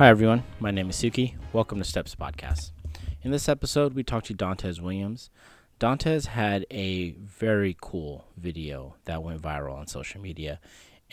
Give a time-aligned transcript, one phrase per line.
[0.00, 0.44] Hi, everyone.
[0.60, 1.34] My name is Suki.
[1.52, 2.70] Welcome to Steps Podcast.
[3.22, 5.28] In this episode, we talked to Dantes Williams.
[5.78, 10.58] Dantes had a very cool video that went viral on social media.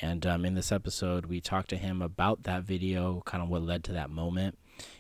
[0.02, 3.61] And um, in this episode, we talked to him about that video, kind of what
[3.61, 4.57] led to that moment,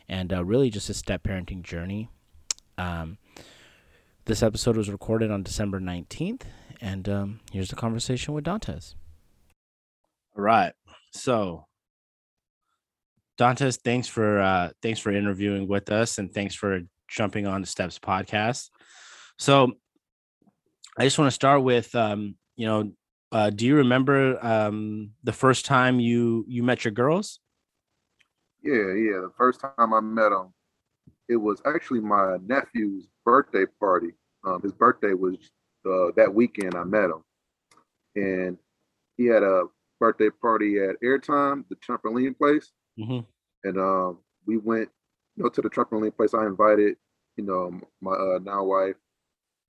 [0.09, 2.09] and uh, really just a step parenting journey.
[2.77, 3.17] Um,
[4.25, 6.41] this episode was recorded on December 19th,
[6.81, 8.95] and um, here's the conversation with Dantes.
[10.35, 10.73] All right.
[11.13, 11.66] So,
[13.37, 17.67] Dantes, thanks for uh, thanks for interviewing with us, and thanks for jumping on the
[17.67, 18.69] Steps podcast.
[19.37, 19.73] So,
[20.97, 22.91] I just want to start with, um, you know,
[23.31, 27.39] uh, do you remember um, the first time you you met your girls?
[28.63, 29.19] Yeah, yeah.
[29.21, 30.53] The first time I met them,
[31.29, 34.13] it was actually my nephew's birthday party.
[34.43, 35.35] Um, his birthday was
[35.85, 36.73] uh, that weekend.
[36.75, 37.23] I met him,
[38.15, 38.57] and
[39.17, 39.65] he had a
[39.99, 43.19] birthday party at Airtime, the trampoline place, hmm
[43.63, 44.89] and um, we went,
[45.35, 46.33] you know, to the trampoline place.
[46.33, 46.97] I invited,
[47.37, 48.95] you know, my uh, now wife.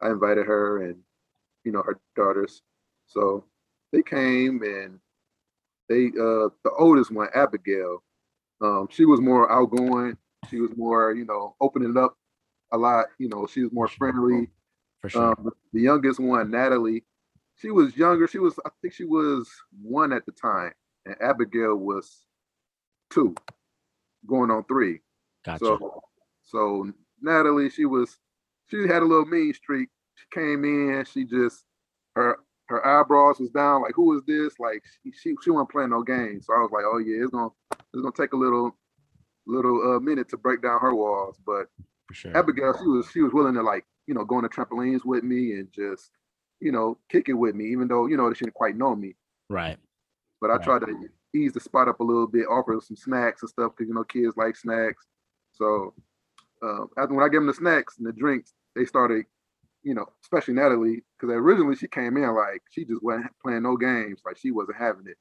[0.02, 0.96] I invited her and
[1.64, 2.62] you know her daughters.
[3.06, 3.44] So
[3.92, 5.00] they came and
[5.88, 8.02] they uh the oldest one, Abigail,
[8.60, 10.16] um, she was more outgoing.
[10.50, 12.16] She was more, you know, opening up
[12.72, 13.06] a lot.
[13.18, 14.50] You know, she was more friendly.
[15.00, 15.30] For sure.
[15.38, 17.04] Um, the youngest one, Natalie,
[17.56, 18.26] she was younger.
[18.28, 19.48] She was, I think, she was
[19.82, 20.72] one at the time,
[21.06, 22.26] and Abigail was
[23.10, 23.34] two,
[24.26, 25.00] going on three.
[25.44, 25.64] gotcha.
[25.64, 26.02] So,
[26.44, 28.18] so Natalie, she was,
[28.68, 29.88] she had a little mean streak.
[30.14, 31.64] She came in, she just
[32.14, 33.82] her her eyebrows was down.
[33.82, 34.58] Like, who is this?
[34.58, 36.46] Like, she she, she wasn't playing no games.
[36.46, 38.76] So I was like, oh yeah, it's gonna it's gonna take a little
[39.46, 41.38] little uh, minute to break down her walls.
[41.46, 41.66] But
[42.12, 42.36] sure.
[42.36, 45.24] Abigail, she was she was willing to like you know go on the trampolines with
[45.24, 46.10] me and just
[46.60, 49.14] you know kick it with me, even though you know she didn't quite know me.
[49.48, 49.78] Right.
[50.40, 50.64] But I Right.
[50.64, 51.08] tried to
[51.44, 54.04] ease the spot up a little bit, offer some snacks and stuff because you know
[54.04, 55.06] kids like snacks.
[55.52, 55.94] So
[56.62, 59.24] uh, after when I gave them the snacks and the drinks, they started,
[59.82, 63.76] you know, especially Natalie, because originally she came in like she just wasn't playing no
[63.76, 65.16] games, like she wasn't having it.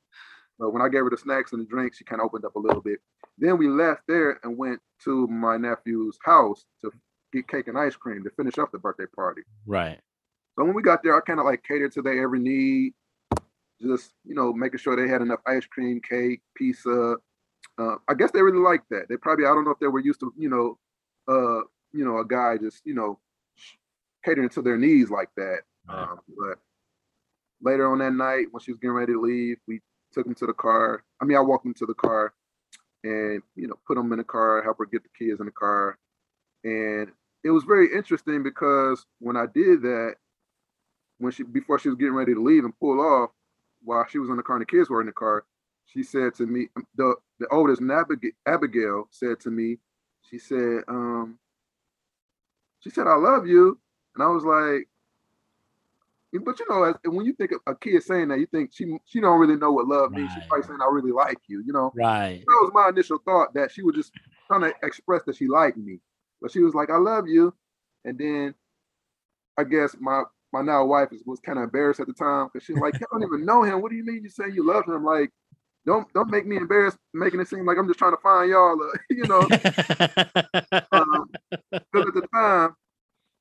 [0.59, 2.55] But when I gave her the snacks and the drinks, she kind of opened up
[2.55, 2.99] a little bit.
[3.37, 6.91] Then we left there and went to my nephew's house to
[7.31, 9.43] get cake and ice cream to finish up the birthday party.
[9.67, 9.99] Right.
[10.57, 12.93] So when we got there, I kind of like catered to their every need,
[13.81, 17.17] just you know, making sure they had enough ice cream, cake, pizza.
[17.77, 19.07] Uh, I guess they really liked that.
[19.09, 20.77] They probably I don't know if they were used to you know,
[21.27, 21.61] uh,
[21.93, 23.19] you know, a guy just you know,
[24.25, 25.59] catering to their needs like that.
[25.87, 26.03] Right.
[26.03, 26.59] Um, but
[27.61, 30.47] later on that night, when she was getting ready to leave, we took him to
[30.47, 31.03] the car.
[31.21, 32.33] I mean, I walked him to the car,
[33.03, 35.51] and you know, put him in the car, help her get the kids in the
[35.51, 35.97] car,
[36.63, 37.11] and
[37.43, 40.15] it was very interesting because when I did that,
[41.19, 43.31] when she before she was getting ready to leave and pull off,
[43.83, 45.45] while she was in the car and the kids were in the car,
[45.85, 47.81] she said to me, the the oldest
[48.45, 49.77] Abigail said to me,
[50.29, 51.37] she said, um,
[52.79, 53.79] she said, I love you.
[54.15, 54.87] And I was like,
[56.43, 58.97] but you know, as, when you think of a kid saying that, you think she
[59.05, 60.31] she don't really know what love means.
[60.33, 61.91] She's probably saying, I really like you, you know.
[61.95, 62.39] Right.
[62.39, 64.11] That was my initial thought that she was just
[64.47, 65.99] trying to express that she liked me.
[66.41, 67.53] But she was like, I love you.
[68.05, 68.55] And then
[69.57, 70.23] I guess my
[70.53, 72.95] my now wife is, was kind of embarrassed at the time because she was like,
[72.99, 73.81] You don't even know him.
[73.81, 75.03] What do you mean you say you love him?
[75.03, 75.31] Like,
[75.85, 78.81] don't don't make me embarrassed, making it seem like I'm just trying to find y'all,
[78.81, 79.49] uh, you know.
[80.91, 81.29] Um,
[81.91, 82.75] 'cause at the time,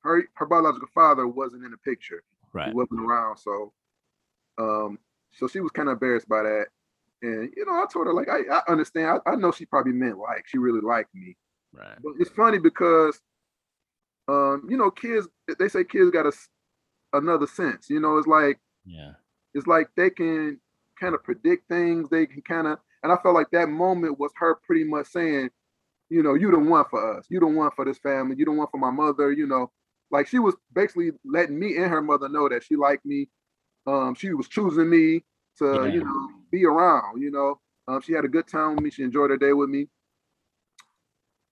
[0.03, 2.23] her her biological father wasn't in the picture.
[2.53, 2.69] right.
[2.69, 3.37] He wasn't around.
[3.37, 3.73] So
[4.57, 4.99] um,
[5.31, 6.67] so she was kind of embarrassed by that.
[7.21, 9.21] And you know, I told her like I, I understand.
[9.25, 11.35] I, I know she probably meant like she really liked me.
[11.73, 11.97] Right.
[12.03, 13.19] But it's funny because
[14.27, 15.27] um, you know, kids
[15.59, 16.49] they say kids got a s-
[17.17, 17.89] another sense.
[17.89, 19.13] You know, it's like Yeah.
[19.53, 20.59] it's like they can
[20.99, 22.09] kind of predict things.
[22.09, 25.49] They can kind of and I felt like that moment was her pretty much saying,
[26.09, 27.25] you know, you don't want for us.
[27.29, 28.35] You don't want for this family.
[28.37, 29.71] You don't want for my mother, you know.
[30.11, 33.29] Like she was basically letting me and her mother know that she liked me.
[33.85, 35.23] Um, she was choosing me
[35.59, 35.85] to, Yeah.
[35.87, 37.59] you know, be around, you know.
[37.87, 38.89] Um, she had a good time with me.
[38.89, 39.87] She enjoyed her day with me.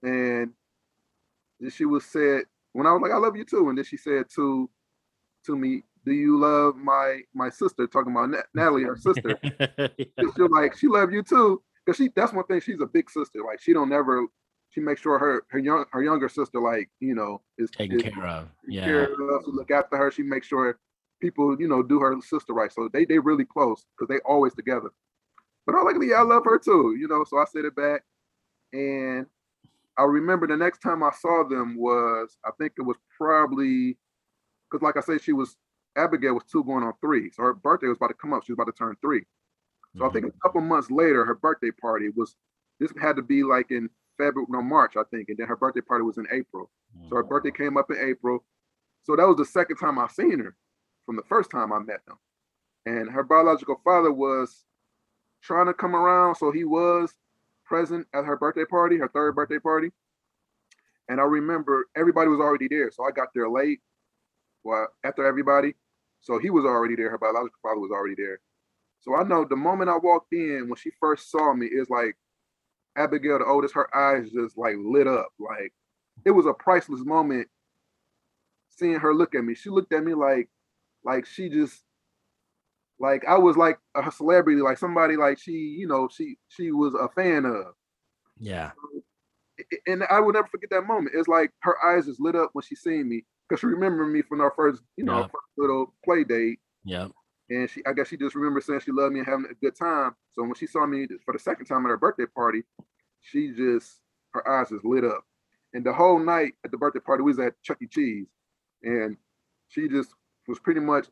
[0.03, 0.53] And
[1.59, 3.69] then she was said, when I was like, I love you too.
[3.69, 4.69] And then she said to
[5.45, 7.88] to me, Do you love my my sister?
[7.88, 9.39] Talking about Na- Natalie, her sister.
[9.97, 11.62] she was like, she love you too.
[11.86, 13.44] Cause she that's one thing, she's a big sister.
[13.45, 14.25] Like she don't never
[14.69, 18.03] she makes sure her her young her younger sister, like, you know, is Taken is
[18.03, 18.47] care of.
[18.68, 18.86] Yeah.
[18.86, 20.12] care of, to look after her.
[20.12, 20.80] She makes sure
[21.21, 22.71] people, you know, do her sister right.
[22.71, 24.89] So they they really close because they always together.
[25.65, 27.24] But I like, yeah, I love her too, you know.
[27.24, 28.03] So I said it back,
[28.74, 29.25] and
[29.98, 33.98] I remember the next time I saw them was I think it was probably
[34.75, 35.56] because, like I said, she was
[35.95, 38.44] Abigail was two going on three, so her birthday was about to come up.
[38.44, 39.24] She was about to turn three.
[39.98, 40.39] So I think a mm-hmm.
[40.44, 42.36] couple months later, her birthday party was
[42.81, 45.80] this had to be like in February, no March, I think, and then her birthday
[45.80, 46.69] party was in April.
[47.10, 47.57] So her birthday oh.
[47.57, 48.44] came up in April.
[49.04, 50.56] So that was the second time I seen her
[51.06, 52.18] from the first time I met them.
[52.86, 54.66] And her biological father was
[55.42, 57.13] trying to come around, so he was
[57.63, 59.92] present at her birthday party, her third birthday party.
[61.07, 63.80] And I remember everybody was already there, so I got there late.
[64.65, 65.75] Well, after everybody,
[66.21, 67.12] so he was already there.
[67.12, 68.39] Her biological father was already there.
[69.00, 72.17] So I know the moment I walked in, when she first saw me, it's like
[72.97, 75.27] Abigail, the oldest, her eyes just like lit up.
[75.39, 75.71] Like
[76.25, 77.47] it was a priceless moment
[78.71, 79.53] seeing her look at me.
[79.53, 80.50] She looked at me like,
[81.03, 81.83] like she just,
[83.00, 86.95] like I was like a celebrity, like somebody like she, you know, she she was
[86.95, 87.75] a fan of.
[88.39, 88.71] Yeah.
[89.85, 91.13] And I will never forget that moment.
[91.13, 94.21] It's like her eyes just lit up when she seen me because she remembered me
[94.21, 96.59] from our first, you know, first little play date.
[96.83, 97.07] Yeah.
[97.50, 99.75] And she, I guess she just remembered saying she loved me and having a good
[99.75, 100.15] time.
[100.33, 102.63] So when she saw me for the second time at her birthday party,
[103.21, 104.00] she just,
[104.33, 105.24] her eyes just lit up.
[105.74, 107.88] And the whole night at the birthday party, we was at Chuck E.
[107.88, 108.27] Cheese.
[108.83, 109.18] And
[109.68, 110.09] she just
[110.48, 111.07] was pretty much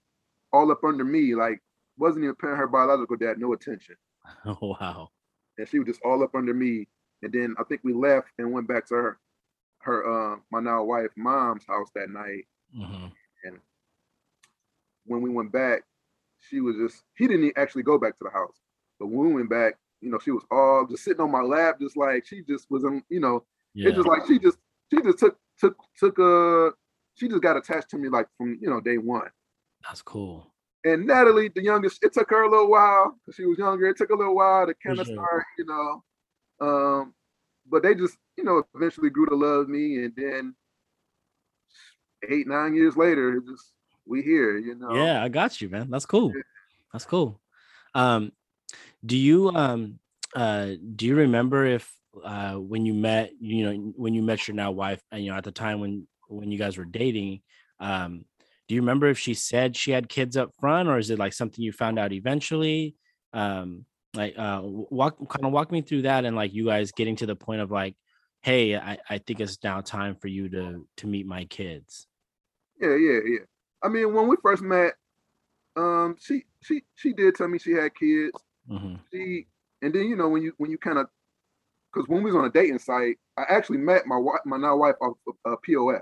[0.52, 1.60] all up under me, like
[1.98, 3.96] wasn't even paying her biological dad no attention.
[4.46, 5.10] Oh wow.
[5.58, 6.88] And she was just all up under me.
[7.22, 9.20] And then I think we left and went back to her,
[9.84, 12.46] her, uh, my now wife, mom's house that night.
[12.74, 13.08] hmm
[15.06, 15.84] when we went back,
[16.40, 18.56] she was just he didn't actually go back to the house.
[19.00, 21.80] But when we went back, you know, she was all just sitting on my lap,
[21.80, 23.44] just like she just was in, you know,
[23.74, 23.90] Yeah.
[23.90, 24.58] it's just like she just
[24.92, 26.72] she just took took took uh
[27.16, 29.30] she just got attached to me like from you know day one.
[29.88, 30.48] That's cool.
[30.86, 33.88] And Natalie, the youngest, it took her a little while because she was younger.
[33.88, 35.16] It took a little while to kind of sure.
[35.16, 36.04] start, you know.
[36.60, 37.14] Um,
[37.70, 40.56] but they just, you know, eventually grew to love me, and then
[42.30, 43.74] eight, nine years later, just
[44.06, 44.94] we here, you know.
[44.94, 45.90] Yeah, I got you, man.
[45.90, 46.34] That's cool.
[46.92, 47.40] That's cool.
[47.96, 48.32] Um,
[49.06, 50.00] do you um
[50.36, 51.92] uh do you remember if
[52.24, 55.38] uh when you met you know when you met your now wife and you know
[55.38, 57.42] at the time when when you guys were dating
[57.80, 58.26] um
[58.68, 61.34] do you remember if she said she had kids up front or is it like
[61.34, 62.96] something you found out eventually
[63.34, 67.16] um like uh walk kind of walk me through that and like you guys getting
[67.16, 67.96] to the point of like
[68.42, 72.08] hey i i think it's now time for you to to meet my kids
[72.80, 73.40] Yeah, yeah, yeah.
[73.84, 74.94] I mean, when we first met,
[75.76, 78.32] um, she she she did tell me she had kids.
[78.68, 79.48] hmm She
[79.82, 81.08] and then you know when you when you kind of
[81.92, 84.78] because when we was on a dating site, I actually met my wife, my now
[84.78, 86.02] wife off of uh, POF.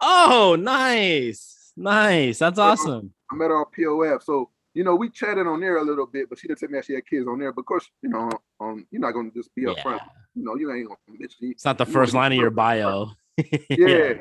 [0.00, 4.22] oh nice nice that's awesome I met her on POF.
[4.22, 6.78] So you know we chatted on there a little bit, but she didn't tell me
[6.78, 7.52] that she had kids on there.
[7.52, 8.30] But of course, you know,
[8.60, 9.76] um, you're not gonna just be upfront.
[9.84, 9.98] Yeah.
[10.34, 11.50] You know, you ain't gonna mention.
[11.52, 13.12] It's not the first line of your bio.
[13.76, 14.14] Yeah.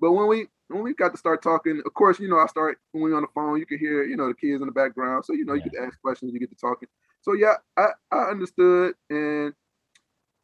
[0.00, 2.78] But when we when we got to start talking, of course, you know, I start
[2.92, 5.24] when we on the phone, you can hear, you know, the kids in the background.
[5.24, 5.70] So, you know, you Yeah.
[5.70, 6.88] get to ask questions, you get to talking.
[7.22, 8.94] So yeah, I, I understood.
[9.10, 9.52] And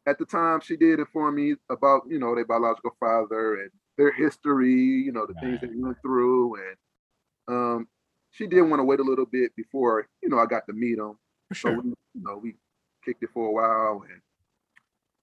[0.05, 4.11] at the time she did inform me about, you know, their biological father and their
[4.11, 5.71] history, you know, the things Right.
[5.71, 6.55] they went through.
[6.55, 6.75] And
[7.47, 7.87] um
[8.37, 10.97] she did want to wait a little bit before, you know, I got to meet
[10.97, 11.17] them.
[11.49, 12.55] For So we, you know, we
[13.03, 14.21] kicked it for a while and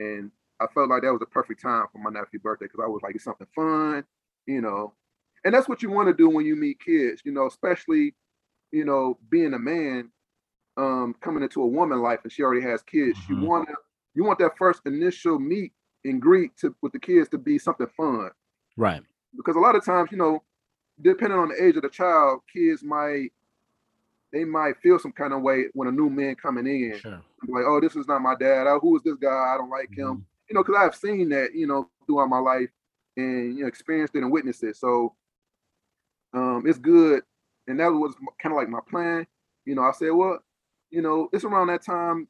[0.00, 0.30] and
[0.60, 3.00] I felt like that was the perfect time for my nephew's birthday because I was
[3.02, 4.04] like, it's something fun,
[4.46, 4.94] you know.
[5.44, 8.14] And that's what you want to do when you meet kids, you know, especially,
[8.72, 10.10] you know, being a man,
[10.76, 13.18] um, coming into a woman life and she already has kids.
[13.20, 13.28] Mhm.
[13.28, 13.76] You want to
[14.14, 15.72] you want that first initial meet
[16.04, 18.30] and greet to with the kids to be something fun.
[18.76, 19.02] Right.
[19.36, 20.42] Because a lot of times, you know,
[21.00, 23.30] depending on the age of the child, kids might
[24.32, 27.22] they might feel some kind of way when a new man coming in Sure.
[27.46, 28.66] like, oh, this is not my dad.
[28.66, 29.28] Oh, who is this guy?
[29.28, 30.16] I don't like him.
[30.16, 30.24] Mhm.
[30.48, 32.68] You know, because I've seen that, you know, throughout my life
[33.16, 34.76] and you know, experienced it and witnessed it.
[34.76, 35.14] So
[36.32, 37.22] um it's good.
[37.68, 39.26] And that was kind of like my plan.
[39.64, 40.38] You know, I said, well,
[40.90, 42.28] you know, it's around that time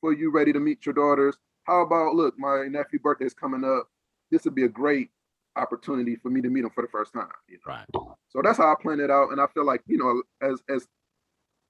[0.00, 1.36] for you ready to meet your daughters.
[1.64, 3.88] How about look, my nephew birthday is coming up.
[4.30, 5.10] This would be a great
[5.56, 7.28] opportunity for me to meet him for the first time.
[7.48, 7.74] You know?
[7.74, 8.14] Right.
[8.28, 9.30] So that's how I planned it out.
[9.32, 10.86] And I feel like, you know, as as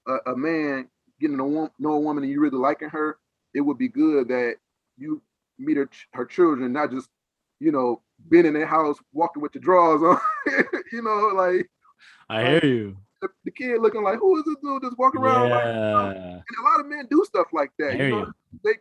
[0.07, 0.89] a, a man
[1.21, 3.19] getting to know a woman and you really liking her,
[3.55, 4.57] it would be good that
[4.99, 5.23] you
[5.59, 7.09] meet her her children, not just,
[7.61, 10.21] you know, being in their house walking with your drawers on.
[10.93, 11.69] you know, like
[12.29, 12.97] I hear you.
[13.23, 15.51] the, the kid looking like, who is this dude just walking around?
[15.51, 16.11] Like, Yeah.
[16.11, 17.97] and a lot of men do stuff like that.
[17.99, 18.35] You know, you.
[18.65, 18.75] they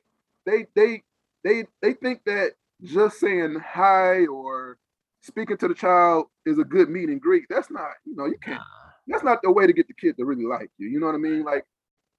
[0.46, 1.04] they they
[1.44, 4.78] they they think that just saying hi or
[5.26, 7.46] speaking to the child is a good meet and greet.
[7.50, 8.62] That's not, you know, you can't
[9.08, 10.88] that's not the way to get the kid to really like you.
[10.90, 11.44] You know what I mean?
[11.44, 11.66] Like,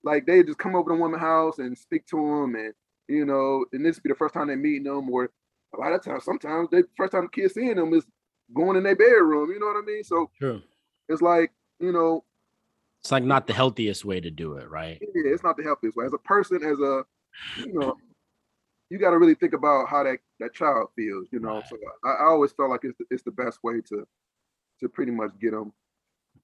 [0.04, 2.72] like they just come over to woman's house and speak to them, and
[3.08, 5.30] you know, and this be the first time they meeting them, or
[5.74, 8.04] a lot of times, sometimes the first time the kid seeing them is
[8.54, 9.50] going in their bedroom.
[9.50, 10.04] You know what I mean?
[10.04, 10.62] So True.
[11.08, 12.24] it's like, you know,
[13.00, 14.98] It's like not the healthiest way to do it, right?
[15.00, 16.06] yeah, it's not the healthiest way.
[16.06, 17.04] As a person, as a,
[17.56, 17.96] you know,
[18.90, 21.56] you got to really think about how that that child feels, you know.
[21.56, 21.68] Right.
[21.68, 24.06] So I, I always felt like it's the, it's the best way to
[24.80, 25.72] to pretty much get them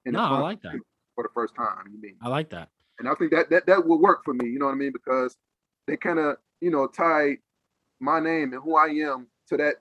[0.07, 0.75] in No, I like that.
[1.15, 1.85] for the first time.
[1.93, 2.17] You mean?
[2.23, 2.69] I like that.
[2.99, 4.49] And I think that that that will work for me.
[4.49, 4.93] You know what I mean?
[4.93, 5.37] Because
[5.87, 7.39] they kind of you know tied
[8.01, 9.75] my name and who I am to that.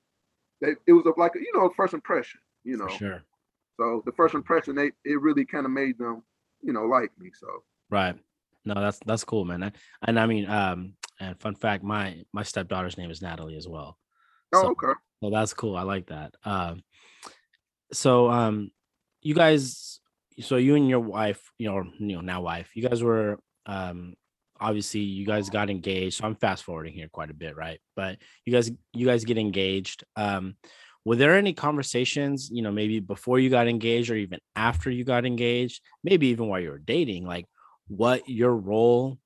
[0.61, 2.39] That it was like you know first impression.
[2.63, 3.23] You know, For sure.
[3.79, 6.21] so the first impression they it really kind of made them
[6.61, 7.31] you know like me.
[7.33, 8.15] So Right.
[8.63, 9.63] No, that's that's cool, man.
[9.63, 9.71] I,
[10.03, 13.97] and I mean, um, and fun fact, my my stepdaughter's name is Natalie as well.
[14.53, 14.93] oh So- okay.
[15.21, 15.77] Well, that's cool.
[15.77, 16.33] I like that.
[16.43, 16.81] Um,
[17.93, 18.71] so um,
[19.21, 19.99] you guys,
[20.39, 23.37] so you and your wife, you know, you know, now wife, you guys were
[23.67, 24.15] um,
[24.59, 26.17] obviously you guys got engaged.
[26.17, 27.79] So I'm fast forwarding here quite a bit, right?
[27.95, 30.03] But you guys, you guys get engaged.
[30.15, 30.55] Um,
[31.05, 35.03] were there any conversations, you know, maybe before you got engaged or even after you
[35.03, 37.45] got engaged, maybe even while you were dating, like
[37.87, 39.19] what your role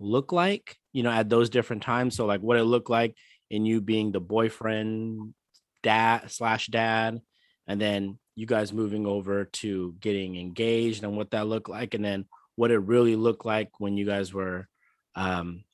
[0.00, 2.16] looked like, you know, at those different times?
[2.16, 3.14] So like what it looked like
[3.50, 5.34] in you being the boyfriend
[5.82, 7.20] dad slash dad
[7.66, 12.02] and then you guys moving over to getting engaged and what that looked like and
[12.02, 12.24] then
[12.54, 14.66] what it really looked like when you guys were
[15.14, 15.64] um,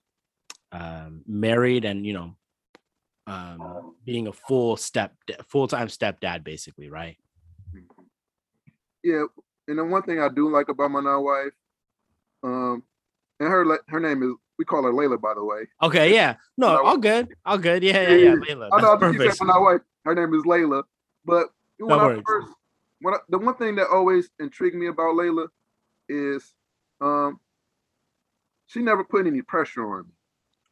[0.72, 2.34] um married and you know
[3.26, 5.14] um being a full step
[5.48, 7.16] full-time stepdad basically right.
[9.04, 9.24] Yeah,
[9.68, 11.52] and then one thing I do like about my now wife,
[12.42, 12.82] um,
[13.38, 15.62] and her her name is we call her Layla by the way.
[15.82, 18.34] okay yeah no all good all good yeah yeah Yeah.
[18.36, 19.42] Layla, I know I that's just keep saying perfect.
[19.42, 19.80] my wife.
[20.04, 20.84] Her name is Layla,
[21.24, 22.22] but when No I worries.
[22.26, 22.48] first,
[23.00, 25.48] when I, the one thing that always intrigued me about Layla
[26.08, 26.54] is,
[27.00, 27.40] um,
[28.66, 30.12] she never put any pressure on me.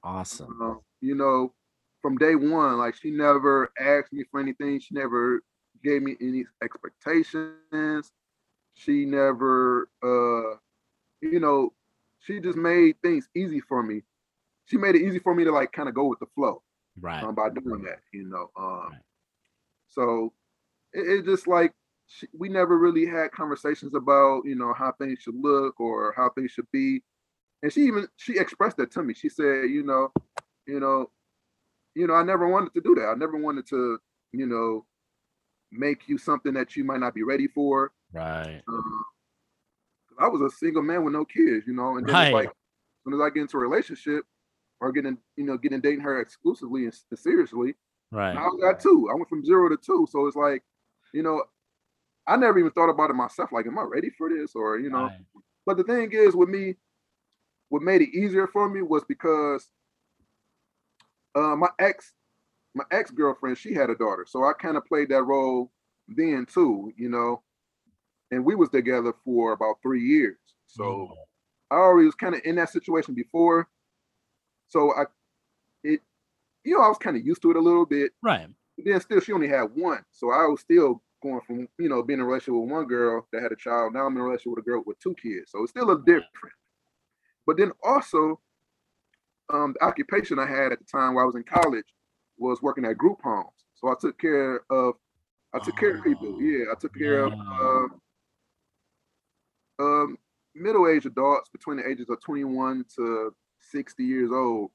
[0.05, 1.53] awesome Uh, you know,
[2.01, 4.79] from day one, like she never asked me for anything.
[4.79, 5.43] She never
[5.83, 8.13] gave me any expectations.
[8.75, 10.57] She never, uh,
[11.21, 11.73] you know,
[12.21, 14.03] she just made things easy for me.
[14.67, 16.63] She made it easy for me to like kind of go with the flow
[17.01, 18.51] right um, by doing that, you know.
[18.57, 19.01] Um, Right.
[19.89, 20.33] so
[20.93, 21.73] it, it just like
[22.07, 26.31] she, we never really had conversations about, you know, how things should look or how
[26.31, 27.03] things should be.
[27.63, 29.15] And she even she expressed that to me.
[29.15, 30.13] She said, you know,
[30.67, 31.11] you know,
[31.95, 33.09] you know, I never wanted to do that.
[33.09, 33.99] I never wanted to,
[34.33, 34.87] you know,
[35.73, 37.93] make you something that you might not be ready for.
[38.13, 39.05] right Um,
[40.21, 42.33] I was a single man with no kids, you know, and then Right.
[42.33, 42.53] like as
[43.05, 44.25] soon as I get into a relationship
[44.81, 47.75] or getting, you know, getting dating her exclusively and, seriously,
[48.11, 49.09] right I got two.
[49.11, 50.07] I went from zero to two.
[50.11, 50.63] So it's like,
[51.13, 51.43] you know,
[52.27, 53.51] I never even thought about it myself.
[53.51, 54.55] Like, am I ready for this?
[54.55, 55.21] Or, you know, right.
[55.67, 56.77] but the thing is with me,
[57.71, 59.71] what made it easier for me was because
[61.35, 62.13] uh, my ex,
[62.75, 65.73] my ex girlfriend, she had a daughter, so I kind of played that role
[66.09, 67.43] then too, you know.
[68.31, 71.17] And we was together for about three years, so Mm.
[71.73, 73.69] I already was kind of in that situation before.
[74.69, 75.05] So I,
[75.85, 76.01] it,
[76.65, 78.13] you know, I was kind of used to it a little bit.
[78.23, 81.89] right But then still, she only had one, so I was still going from you
[81.89, 83.95] know being in a relationship with one girl that had a child.
[83.95, 85.99] Now I'm in a relationship with a girl with two kids, so it's still a
[85.99, 86.55] different.
[87.47, 88.41] But then also,
[89.53, 91.87] um, the occupation I had at the time while I was in college
[92.39, 93.49] was working at group homes.
[93.75, 94.95] So I took care of,
[95.55, 96.35] I took care of people.
[96.37, 97.87] Oh, Yeah, I took care of yeah.
[99.81, 100.19] Um,
[100.55, 103.35] middle-aged adults between the ages of 21 to
[103.71, 104.71] 60 years old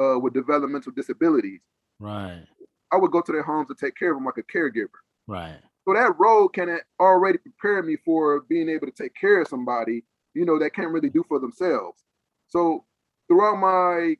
[0.00, 1.60] uh, with developmental disabilities.
[1.98, 2.44] right
[2.92, 5.00] I would go to their homes to take care of them like a caregiver.
[5.26, 9.48] right So that role can already prepare me for being able to take care of
[9.48, 10.04] somebody,
[10.34, 12.02] you know, that can't really do for themselves.
[12.48, 12.84] So
[13.28, 14.16] throughout my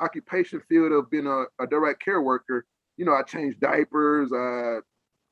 [0.00, 4.80] occupation field of being a, a direct care worker, you know, I changed diapers uh,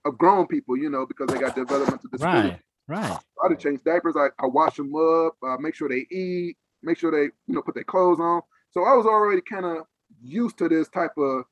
[0.09, 2.53] of grown people, you know, because they got developmental disabilities.
[2.53, 4.17] right right I had to change diapers.
[4.17, 7.63] I, I wash them up, uh, make sure they eat, make sure they, you know,
[7.63, 8.43] put their clothes on.
[8.71, 9.85] So I was already kind of
[10.21, 11.45] used to this type of,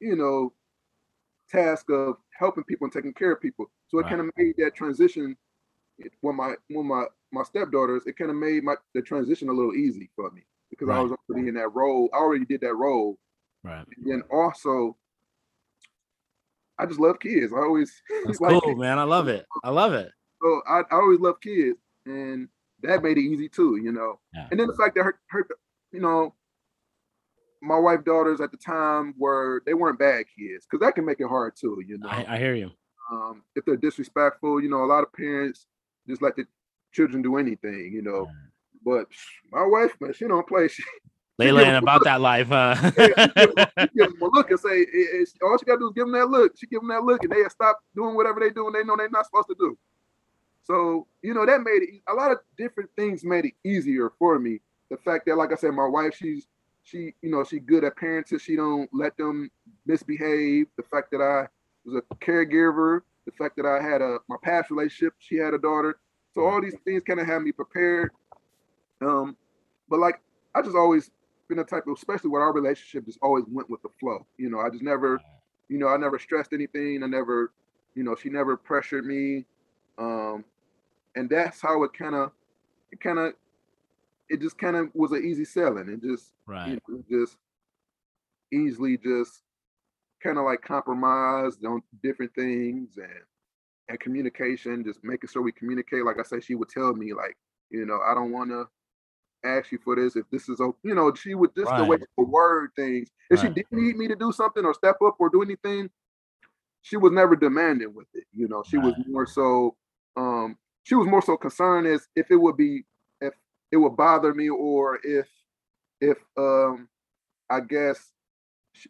[0.00, 0.52] you know,
[1.48, 3.70] task of helping people and taking care of people.
[3.88, 4.10] So it Right.
[4.10, 5.36] kind of made that transition
[6.20, 9.74] when my when my my stepdaughters, it kind of made my the transition a little
[9.74, 12.08] easy for me because I was already in that role.
[12.12, 13.18] I already did that role.
[13.64, 14.96] right And then also
[16.78, 17.52] I just love kids.
[17.52, 20.96] I always that's like cool man i love it i love it so I, I
[20.96, 22.48] always love kids, and
[22.82, 24.20] that made it easy too, you know.
[24.34, 24.48] Yeah.
[24.50, 25.46] And then the fact that her, her,
[25.92, 26.34] you know,
[27.60, 31.20] my wife daughters at the time were they weren't bad kids, because that can make
[31.20, 32.08] it hard too, you know.
[32.08, 32.70] I, I hear you
[33.10, 35.66] um, if they're disrespectful, you know, a lot of parents
[36.08, 36.44] just let the
[36.92, 38.28] children do anything, you know.
[38.84, 39.06] But
[39.50, 40.68] my wife, man, she don't play.
[41.40, 42.74] She, Layla give about that life, huh?
[42.98, 44.84] she give them a look and say,
[45.40, 46.58] all she gotta do is give them that look.
[46.58, 48.96] She give them that look, and they stop doing whatever they do, and they know
[48.96, 49.78] they're not supposed to do.
[50.68, 52.02] So you know that made it.
[52.08, 54.60] A lot of different things made it easier for me.
[54.90, 56.46] The fact that, like I said, my wife, she's
[56.82, 58.40] she, you know, she good at parenting.
[58.40, 59.50] She don't let them
[59.86, 60.66] misbehave.
[60.76, 61.48] The fact that I
[61.84, 65.58] was a caregiver, the fact that I had a my past relationship, she had a
[65.58, 65.98] daughter.
[66.34, 68.10] So all these things kind of had me prepared.
[69.00, 69.36] Um,
[69.88, 70.20] but like
[70.54, 71.10] I just always
[71.48, 74.26] been a type of, especially with our relationship, just always went with the flow.
[74.36, 75.20] You know, I just never,
[75.68, 77.02] you know, I never stressed anything.
[77.02, 77.52] I never,
[77.94, 79.46] you know, she never pressured me.
[79.98, 80.44] Um,
[81.18, 82.30] and that's how it kind of,
[82.92, 83.32] it kind of,
[84.28, 85.88] it just kind of was an easy selling.
[85.88, 86.68] It just, Right.
[86.68, 87.36] you know, just
[88.52, 89.42] easily just
[90.22, 93.22] kind of like compromised on different things and
[93.88, 96.04] and communication, just making sure we communicate.
[96.04, 97.36] Like I said, she would tell me like,
[97.70, 98.68] you know, I don't want to
[99.44, 100.60] ask you for this if this is.
[100.82, 102.06] You know, she would just the way Right.
[102.16, 103.08] would word things.
[103.30, 105.90] If she didn't need me to do something or step up or do anything,
[106.82, 108.24] she was never demanding with it.
[108.32, 109.74] You know, she was more so
[110.16, 110.56] um
[110.88, 112.84] she was more so concerned as if it would be
[113.20, 113.34] if
[113.70, 115.28] it would bother me or if
[116.00, 116.88] if um
[117.50, 118.10] I guess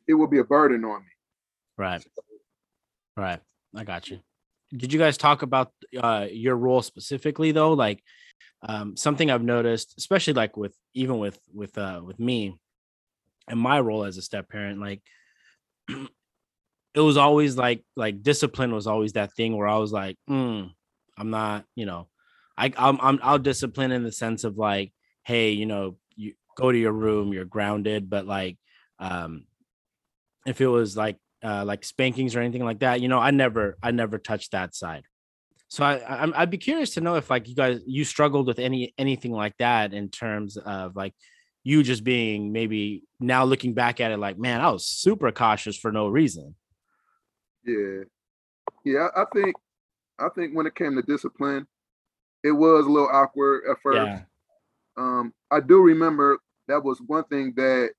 [0.07, 1.09] it would be a burden on me.
[1.77, 2.05] Right.
[3.17, 3.41] Right.
[3.75, 4.21] I got you.
[4.77, 7.73] Did you guys talk about uh your role specifically though?
[7.73, 8.01] Like
[8.63, 12.57] um something I've noticed, especially like with even with with uh with me
[13.49, 15.03] and my role as a step parent, like
[15.89, 20.71] it was always like like discipline was always that thing where I was like, mm,
[21.19, 22.09] I'm not, you know,
[22.57, 24.93] I I'm, I'm I'll discipline in the sense of like,
[25.25, 28.57] hey, you know, you go to your room, you're grounded, but like
[28.99, 29.45] um
[30.47, 33.77] if it was like uh like spankings or anything like that, you know, I never
[33.83, 35.05] I never touched that side.
[35.69, 38.59] So I, I I'd be curious to know if like you guys you struggled with
[38.59, 41.15] any anything like that in terms of like
[41.65, 45.77] you just being maybe now looking back at it like man I was super cautious
[45.77, 46.55] for no reason.
[47.65, 48.05] Yeah.
[48.85, 49.57] Yeah, I think
[50.19, 51.67] I think when it came to discipline,
[52.43, 53.97] it was a little awkward at first.
[53.97, 54.23] Yeah.
[54.97, 57.91] Um, I do remember that was one thing that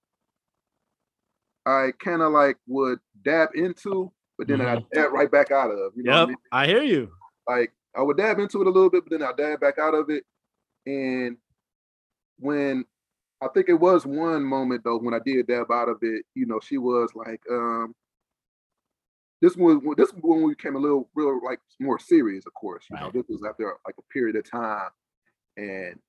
[1.65, 5.93] I kind of like would dab into, but then I dab right back out of.
[5.95, 6.37] You know what I mean?
[6.51, 7.11] I hear you.
[7.47, 9.93] Like I would dab into it a little bit, but then I dab back out
[9.93, 10.23] of it.
[10.85, 11.37] And
[12.39, 12.85] when
[13.41, 16.45] I think it was one moment though, when I did dab out of it, you
[16.45, 17.95] know, she was like, um,
[19.41, 22.85] this was this when we became a little real like more serious, of course.
[22.89, 24.89] You know, this was after like a period of time.
[25.57, 25.99] And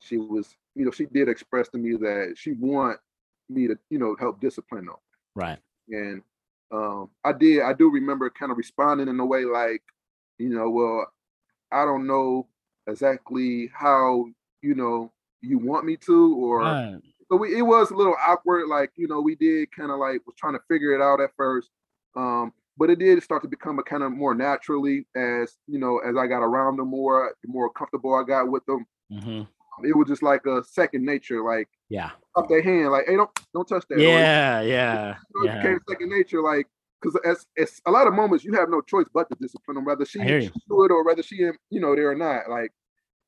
[0.00, 2.98] she was, you know, she did express to me that she want
[3.48, 4.96] me to, you know, help discipline them
[5.34, 5.58] Right.
[5.90, 6.22] and
[6.72, 7.62] um, I did.
[7.62, 9.82] I do remember kind of responding in a way like,
[10.38, 11.06] you know, well,
[11.72, 12.48] I don't know
[12.86, 14.26] exactly how
[14.62, 17.00] you know you want me to, or Right.
[17.30, 18.68] so we, it was a little awkward.
[18.68, 21.30] Like you know, we did kind of like was trying to figure it out at
[21.36, 21.70] first,
[22.16, 25.98] um, but it did start to become a kind of more naturally as you know
[25.98, 28.86] as I got around them more, the more comfortable I got with them.
[29.10, 29.42] hmm
[29.84, 32.10] It was just like a second nature, like Yeah.
[32.36, 33.98] up their hand, like hey, don't don't touch that.
[33.98, 34.60] Yeah.
[34.62, 35.16] Yeah.
[35.34, 36.66] know, it became second nature, like
[37.00, 39.84] because it's, it's a lot of moments you have no choice but to discipline them,
[39.84, 40.18] whether she
[40.68, 42.48] do it or whether she, you know, there or not.
[42.48, 42.72] Like,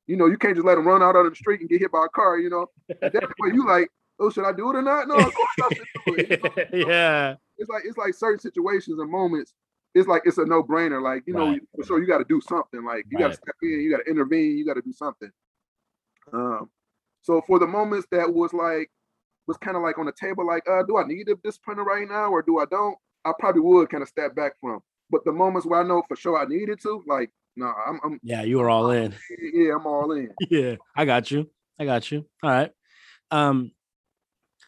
[0.07, 1.91] you know, you can't just let them run out on the street and get hit
[1.91, 2.39] by a car.
[2.39, 2.65] You know,
[3.03, 5.07] at that point you like, oh, should I do it or not?
[5.07, 6.69] No, of course I should do it.
[6.73, 6.87] you know?
[6.91, 7.35] yeah.
[7.57, 9.53] It's like it's like certain situations and moments.
[9.95, 11.01] It's like it's a no brainer.
[11.01, 12.83] Like you know, for sure you got to do something.
[12.83, 15.31] Like you got to step in, you got to intervene, you got to do something.
[16.33, 16.69] Um,
[17.21, 18.89] so for the moments that was like
[19.47, 22.07] was kind of like on the table, like, uh, do I need a discipliner right
[22.07, 22.97] now or do I don't?
[23.25, 24.81] I probably would kind of step back from.
[25.09, 28.19] But the moments where I know for sure I needed to, like, no, I'm, I'm
[28.21, 28.43] Yeah.
[28.43, 29.15] You were all in.
[29.53, 30.29] yeah, I'm all in.
[30.49, 32.71] yeah i got you i got you all right
[33.31, 33.71] um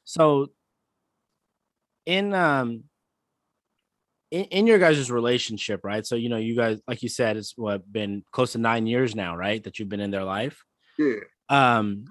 [0.04, 0.48] so
[2.10, 2.84] in um
[4.32, 6.06] in, in your guys' relationship right?
[6.06, 9.16] So you know you guys like you said it's what been close to nine years
[9.16, 10.66] now right that you've been in their life?
[10.98, 11.22] Yeah.
[11.50, 12.06] um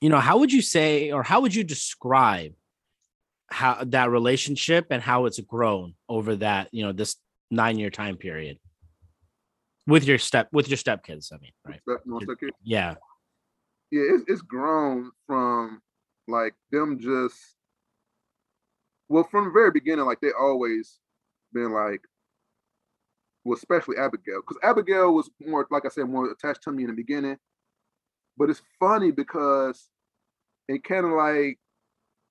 [0.00, 2.52] you know how would you say or how would you describe
[3.48, 7.16] how that relationship and how it's grown over that you know this
[7.50, 8.58] nine year time period?
[9.86, 11.80] With your step with your stepkids i mean right?
[11.82, 12.94] Step- step yeah.
[13.90, 15.82] Yeah, it's, it's grown from
[16.28, 17.56] like them just
[19.10, 20.98] well from the very beginning, like they always
[21.52, 22.00] been like,
[23.44, 26.90] well, especially Abigail, because Abigail was more, like I said, more attached to me in
[26.90, 27.36] the beginning.
[28.38, 29.88] But it's funny because
[30.68, 31.58] it kind of like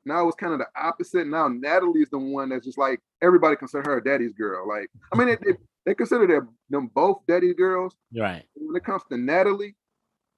[0.05, 1.27] now it's kind of the opposite.
[1.27, 4.67] Now Natalie is the one that's just like everybody consider her daddy's girl.
[4.67, 7.95] Like, I mean, they, they, they consider them, them both daddy girls.
[8.15, 9.75] right When it comes to Natalie,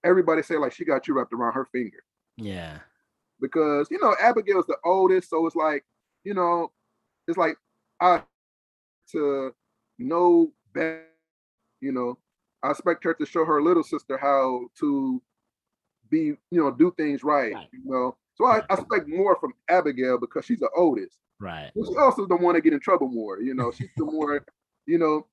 [0.03, 2.03] everybody say like she got you wrapped around her finger
[2.37, 2.79] yeah
[3.39, 5.83] because you know Abigail's the oldest, so it's like
[6.23, 6.71] you know,
[7.27, 7.57] it's like
[7.99, 8.23] I
[9.11, 9.53] to
[9.99, 11.05] know better.
[11.81, 12.17] You know,
[12.63, 15.21] I expect her to show her little sister how to
[16.09, 17.53] be, you know, do things right.
[17.53, 17.67] Right.
[17.71, 21.17] You know, So I, I expect more from Abigail because she's the oldest.
[21.39, 21.71] Right.
[21.75, 23.39] But she also don't want to get in trouble more.
[23.39, 24.45] You know, she's the more,
[24.85, 25.25] you know,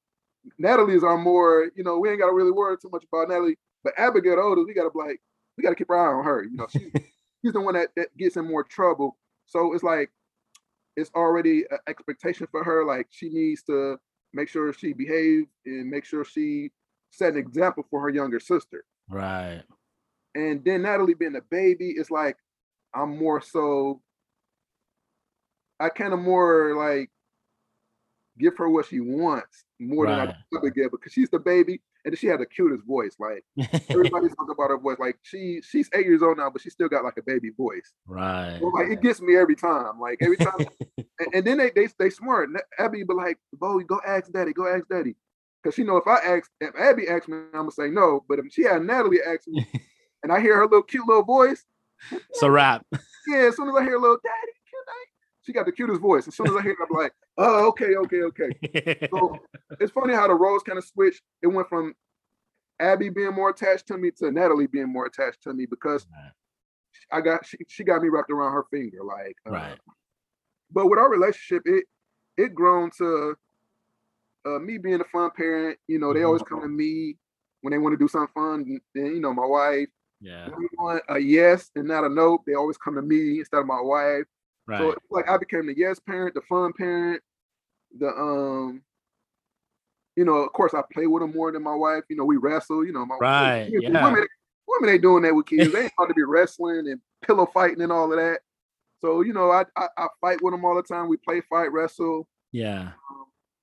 [0.58, 3.58] Natalie's are more, you know, we ain't gotta really worry too much about Natalie.
[3.84, 5.20] But Abigail the oldest, we gotta be like,
[5.56, 6.44] we gotta keep our eye on her.
[6.44, 6.90] You know, she's
[7.42, 9.16] she's the one that, that gets in more trouble.
[9.46, 10.10] So it's like
[10.98, 12.84] it's already an expectation for her.
[12.84, 13.96] Like she needs to
[14.34, 16.70] make sure she behaves and make sure she
[17.10, 18.84] set an example for her younger sister.
[19.08, 19.62] Right.
[20.34, 22.36] And then Natalie being a baby, it's like
[22.94, 24.02] I'm more so
[25.80, 27.10] I kind of more like
[28.38, 30.26] give her what she wants more Right.
[30.26, 33.16] than I Abigail because she's the baby and she had the cutest voice.
[33.18, 33.44] Like
[33.88, 34.98] everybody's talking about her voice.
[34.98, 37.92] Like she she's eight years old now, but she still got like a baby voice.
[38.06, 38.58] right.
[38.60, 40.00] So, like it gets me every time.
[40.00, 40.66] Like every time,
[40.98, 42.50] and, and then they they they smart.
[42.78, 44.52] Abby be like, "Bo, go ask daddy.
[44.52, 45.16] Go ask daddy."
[45.62, 48.24] Because she know if I ask, if Abby asks me, I'm gonna say no.
[48.28, 49.66] But if she had Natalie ask me,
[50.22, 51.64] and I hear her little cute little voice,
[52.34, 52.86] so rap.
[53.26, 53.48] yeah.
[53.48, 54.52] As soon as I hear a little daddy,
[55.48, 56.28] she got the cutest voice.
[56.28, 59.08] As soon as I hear, it, I'm like, oh, okay, okay, okay.
[59.10, 59.38] So
[59.80, 61.22] it's funny how the roles kind of switched.
[61.40, 61.94] It went from
[62.78, 66.06] Abby being more attached to me to Natalie being more attached to me because
[67.10, 68.98] I got she, she got me wrapped around her finger.
[69.02, 69.78] Like, uh, Right.
[70.70, 71.84] but with our relationship, it
[72.36, 73.34] it grown to
[74.44, 75.78] uh, me being a fun parent.
[75.88, 77.16] You know, they always come to me
[77.62, 78.60] when they want to do something fun.
[78.68, 79.88] and Then you know, my wife.
[80.20, 80.48] yeah.
[80.50, 83.60] When we want a yes and not a no, they always come to me instead
[83.60, 84.24] of my wife.
[84.68, 84.78] Right.
[84.80, 87.22] So it's like I became the yes parent, the fun parent,
[87.98, 88.82] the um.
[90.16, 92.02] You know, of course, I play with them more than my wife.
[92.08, 92.84] You know, we wrestle.
[92.84, 94.02] You know, my Right, women, yeah.
[94.02, 94.26] women,
[94.66, 95.72] women ain't doing that with kids.
[95.72, 98.40] They ain't about to be wrestling and pillow fighting and all of that.
[99.00, 101.08] So you know, I, I I fight with them all the time.
[101.08, 102.28] We play, fight, wrestle.
[102.52, 102.90] yeah.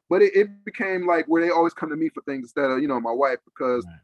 [0.10, 2.80] But it, it became like where they always come to me for things instead of
[2.82, 3.96] you know my wife because Right.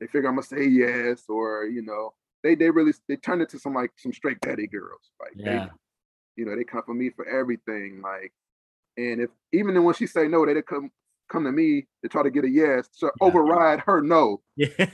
[0.00, 3.48] they figure I'm gonna say yes or you know they they really they turn it
[3.50, 5.68] to some like some straight daddy girls like Yeah.
[6.36, 8.32] You know they come for me for everything like
[8.96, 10.90] and if even then when she say no they come
[11.30, 13.10] come to me to try to get a yes to Yeah.
[13.20, 14.68] override her no Yeah.
[14.76, 14.90] Doing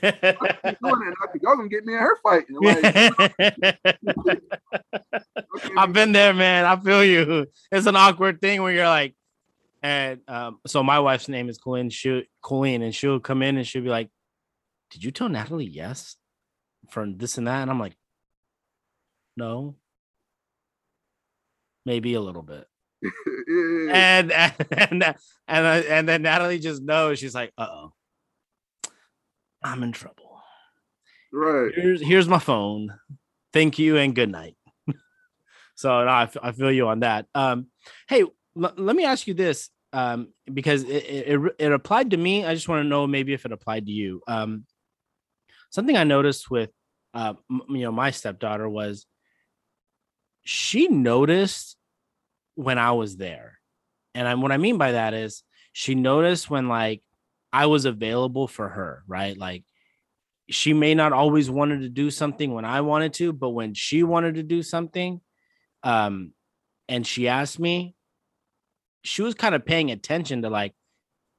[0.62, 2.84] that, and I think y'all gonna get me in her fighting like
[4.22, 6.64] okay, I've been there, man.
[6.64, 7.46] I feel you.
[7.72, 9.14] It's an awkward thing when you're like,
[9.82, 11.90] and um, so my wife's name is Colleen.
[11.90, 14.10] She Colleen, and she'll come in and she'll be like,
[14.90, 16.16] "Did you tell Natalie yes
[16.90, 17.96] for this and that?" And I'm like,
[19.36, 19.76] "No,
[21.88, 22.66] maybe a little bit."
[23.90, 27.18] And and and and, uh, and then Natalie just knows.
[27.18, 27.92] She's like, "Uh oh,
[29.64, 30.24] I'm in trouble."
[31.30, 32.94] right here's here's my phone.
[33.52, 34.56] Thank you and good night.
[35.74, 37.26] so no, I, f- I feel you on that.
[37.34, 37.66] Um,
[38.08, 42.16] hey, l- let me ask you this, um, because it, it it it applied to
[42.16, 42.44] me.
[42.44, 44.22] I just want to know maybe if it applied to you.
[44.26, 44.64] Um,
[45.70, 46.70] something I noticed with
[47.14, 49.06] uh, m- you know my stepdaughter was
[50.44, 51.76] she noticed
[52.58, 53.60] when I was there,
[54.14, 57.02] and I, what I mean by that is she noticed when like
[57.52, 59.38] I was available for her, right?
[59.38, 59.62] Like
[60.50, 64.02] she may not always wanted to do something when I wanted to, but when she
[64.02, 65.20] wanted to do something,
[65.84, 66.32] um,
[66.88, 67.94] and she asked me,
[69.04, 70.74] she was kind of paying attention to like,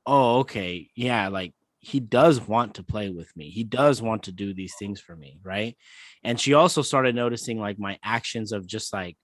[0.05, 3.49] oh, okay, yeah, like he does want to play with me.
[3.49, 5.75] He does want to do these things for me, right?
[6.23, 9.17] And she also started noticing like my actions of just like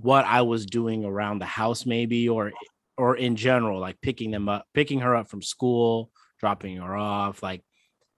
[0.00, 2.52] what I was doing around the house, maybe, or
[2.96, 7.42] or in general, like picking them up, picking her up from school, dropping her off,
[7.42, 7.62] like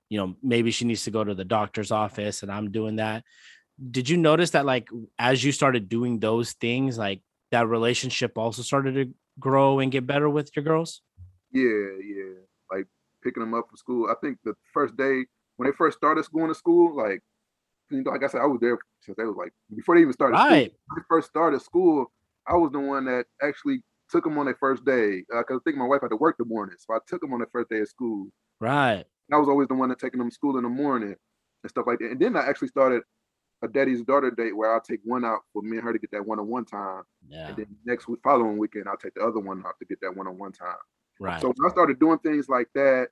[0.09, 3.23] you know maybe she needs to go to the doctor's office and i'm doing that
[3.93, 4.89] did you notice that like
[5.21, 10.09] as you started doing those things like that relationship also started to grow and get
[10.09, 11.01] better with your girls
[11.53, 12.35] Yeah, yeah.
[12.71, 12.87] Like
[13.23, 14.09] picking them up from school.
[14.09, 15.25] I think the first day
[15.57, 17.23] when they first started going to school, like
[17.91, 20.13] you know, like I said, I was there since they was like before they even
[20.13, 20.37] started.
[20.39, 20.49] school.
[20.51, 22.13] right When they first started school,
[22.47, 25.25] I was the one that actually took them on their first day.
[25.35, 27.33] Uh, Cause I think my wife had to work the morning, so I took them
[27.33, 28.29] on their first day of school.
[28.61, 31.15] right And I was always the one that taking them to school in the morning
[31.63, 32.11] and stuff like that.
[32.11, 33.03] And then I actually started
[33.63, 36.11] a daddy's daughter date where I'll take one out for me and her to get
[36.13, 39.63] that one-on-one time, yeah and then next week, following weekend, I'll take the other one
[39.67, 40.77] out to get that one-on-one time.
[41.19, 43.09] right So when I started doing things like that,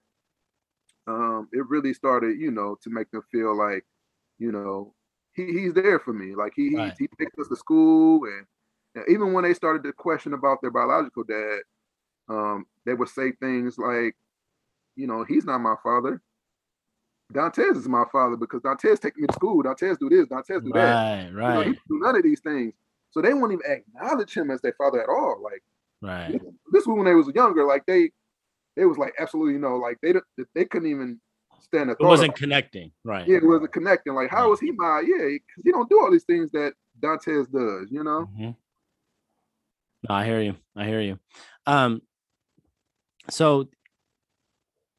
[1.06, 3.84] um, it really started, you know, to make them feel like,
[4.38, 4.94] you know,
[5.34, 6.34] he, he's there for me.
[6.34, 6.92] Like he Right.
[6.98, 8.46] he, he takes us to school, and,
[8.94, 11.60] and even when they started to question about their biological dad,
[12.28, 14.14] um, they would say things like,
[14.96, 16.20] you know, he's not my father.
[17.32, 19.62] Dantes is my father because Dantes take me to school.
[19.62, 20.26] Dantes do this.
[20.28, 20.98] Dantes do that.
[20.98, 22.74] right You know, he right do none of these things.
[23.10, 25.40] So they won't even acknowledge him as their father at all.
[25.42, 25.62] Like
[26.00, 26.40] right this,
[26.72, 27.64] this was when they was younger.
[27.64, 28.10] Like they,
[28.76, 29.76] they was like absolutely no.
[29.76, 30.14] Like they
[30.54, 31.20] they couldn't even
[31.60, 33.26] stand a it wasn't connecting right.
[33.26, 34.14] Yeah, it wasn't connecting.
[34.14, 35.26] Like how is he my yeah?
[35.26, 38.28] Because he don't do all these things that Dantes does, you know?
[38.36, 38.56] Mhm.
[40.08, 40.56] No, I hear you.
[40.76, 41.18] I hear you.
[41.66, 42.02] Um,
[43.30, 43.68] so,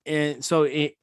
[0.05, 0.95] and so it,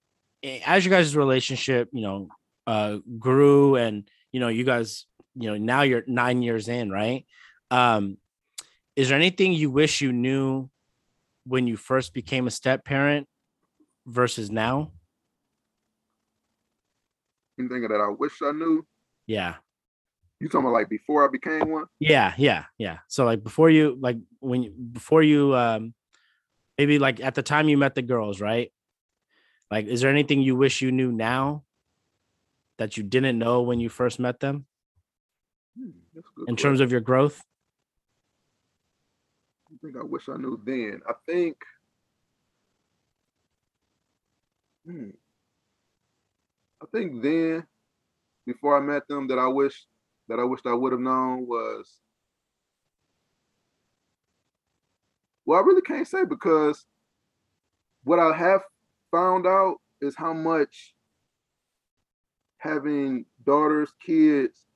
[0.43, 2.29] it, as you guys' relationship, you know,
[2.67, 7.25] uh, grew, and you know, you guys, you know, now you're nine years in, right?
[7.71, 8.19] Um,
[8.97, 10.71] is there anything you wish you knew
[11.47, 13.29] when you first became a step parent
[14.07, 14.93] versus now?
[17.59, 18.87] Anything that I wish I knew.
[19.27, 19.55] Yeah.
[20.41, 21.87] You talking about like before I became one?
[21.99, 22.99] Yeah, yeah, yeah.
[23.09, 25.95] So like before you like when you before you um
[26.77, 28.71] maybe like at the time you met the girls, right?
[29.71, 31.65] Like is there anything you wish you knew now
[32.79, 34.67] that you didn't know when you first met them
[35.79, 37.43] Hmm, that's a good in terms of your growth?
[39.71, 41.01] I think I wish I knew then.
[41.09, 41.57] I think.
[44.87, 45.11] Hmm.
[46.87, 47.67] I think then,
[48.47, 49.87] before I met them, that I wish
[50.29, 52.01] that I wished I would have known was.
[55.45, 56.87] Well, I really can't say because
[58.05, 58.63] what I have
[59.11, 60.95] found out is how much
[62.59, 64.67] having daughters, kids,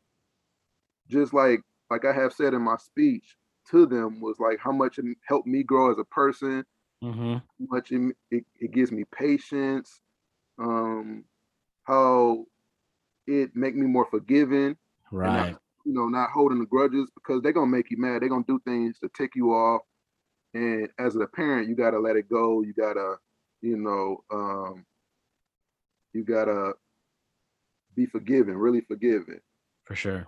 [1.08, 3.36] just like like I have said in my speech,
[3.70, 6.64] to them was like how much it helped me grow as a person,
[7.02, 7.34] Mm-hmm.
[7.34, 10.00] how much it, it, it gives me patience,
[10.58, 11.24] um,
[11.90, 12.46] how
[13.26, 14.76] it make me more forgiving,
[15.10, 15.56] Right.
[15.84, 18.22] you know, not holding the grudges because they're gonna make you mad.
[18.22, 19.82] They're gonna do things to tick you off.
[20.54, 22.62] And as a parent, you gotta let it go.
[22.62, 23.16] You gotta,
[23.60, 24.84] you know, um,
[26.12, 26.74] you gotta
[27.94, 29.40] be forgiving, really forgiving.
[29.84, 30.26] For sure.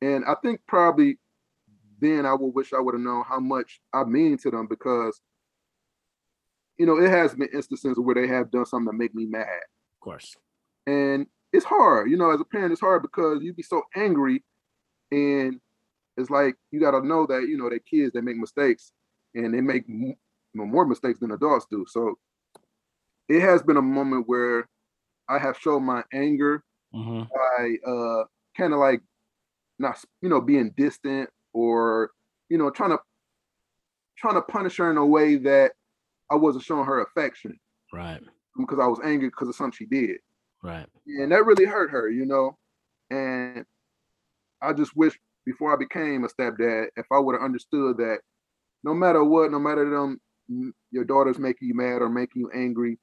[0.00, 1.18] And I think probably
[2.00, 5.20] then I would wish I would have known how much I mean to them because,
[6.76, 9.62] you know, it has been instances where they have done something to make me mad.
[10.04, 10.36] Of course.
[10.86, 14.44] And it's hard, you know, as a parent, it's hard because you'd be so angry
[15.10, 15.58] and
[16.18, 18.92] it's like you got to know that, you know, that kids, they make mistakes
[19.34, 20.14] and they make m-
[20.54, 21.86] more mistakes than adults do.
[21.88, 22.16] So
[23.28, 24.68] it has been a moment where
[25.28, 26.62] I have shown my anger
[26.94, 27.22] Mm-hmm.
[27.34, 28.24] by uh
[28.56, 29.00] kind of like
[29.80, 32.10] not you know being distant or
[32.48, 32.98] you know trying to
[34.16, 35.72] trying to punish her in a way that
[36.30, 37.58] I wasn't showing her affection
[37.92, 38.22] Right.
[38.56, 40.18] Because I was angry because of something she did.
[40.62, 40.86] Right.
[41.06, 42.56] And that really hurt her, you know.
[43.10, 43.64] And
[44.62, 48.20] I just wish before I became a stepdad, if I would have understood that
[48.82, 52.50] no matter what, no matter them mm, your daughters making you mad or making you
[52.54, 52.98] angry,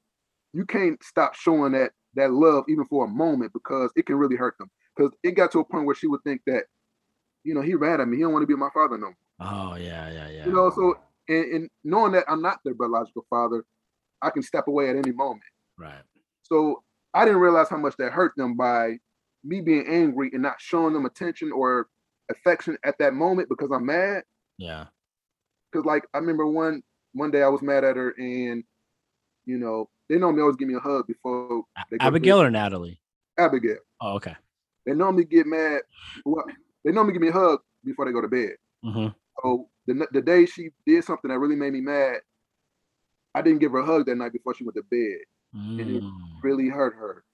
[0.52, 4.36] you can't stop showing that that love even for a moment because it can really
[4.36, 4.70] hurt them.
[4.94, 6.64] Because it got to a point where she would think that,
[7.44, 8.18] you know, he mad at me.
[8.18, 9.16] He don't want to be my father no more.
[9.40, 10.46] Oh yeah, yeah, yeah.
[10.46, 13.64] You know, so and, and knowing that I'm not their biological father,
[14.22, 15.42] I can step away at any moment.
[15.78, 16.02] right.
[16.44, 16.82] So
[17.14, 18.98] I didn't realize how much that hurt them by
[19.44, 21.88] me being angry and not showing them attention or
[22.30, 24.24] affection at that moment because I'm mad.
[24.58, 24.86] Yeah.
[25.70, 26.82] Because like I remember one
[27.12, 28.64] one day I was mad at her and
[29.44, 33.00] you know they normally always give me a hug before they Abigail or Natalie?
[33.38, 33.78] Abigail.
[34.00, 34.36] Oh, okay.
[34.84, 35.82] They normally get mad.
[36.24, 36.44] Well,
[36.84, 38.56] they normally give me a hug before they go to bed.
[38.84, 39.08] Mm-hmm.
[39.42, 42.20] So the the day she did something that really made me mad,
[43.34, 45.18] I didn't give her a hug that night before she went to bed.
[45.54, 46.10] And it Mm.
[46.42, 47.24] really hurt her.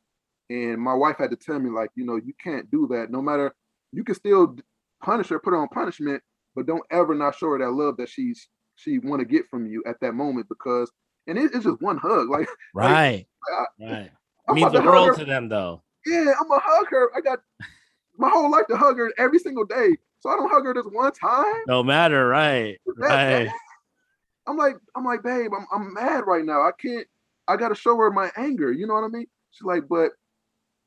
[0.50, 3.10] And my wife had to tell me, like, you know, you can't do that.
[3.10, 3.54] No matter,
[3.92, 4.56] you can still
[5.02, 6.22] punish her, put her on punishment,
[6.56, 9.66] but don't ever not show her that love that she's she want to get from
[9.66, 10.90] you at that moment because,
[11.26, 12.28] and it, it's just one hug.
[12.30, 13.26] Like, Right.
[13.48, 14.10] I, Right.
[14.48, 15.82] I'm means the world to them though.
[16.06, 17.10] Yeah, I'm gonna hug her.
[17.16, 17.40] I got
[18.16, 20.86] my whole life to hug her every single day, so I don't hug her this
[20.90, 21.62] one time.
[21.66, 22.78] No matter, right.
[22.86, 23.44] That- Right.
[23.46, 23.54] that-
[24.48, 26.62] I'm like, I'm like, babe, I'm I'm mad right now.
[26.62, 27.06] I can't.
[27.46, 28.72] I gotta show her my anger.
[28.72, 29.26] You know what I mean?
[29.50, 30.12] She's like, but